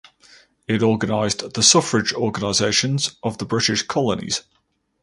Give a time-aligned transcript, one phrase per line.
[0.67, 4.41] It organized the suffrage organisations of the British colonies.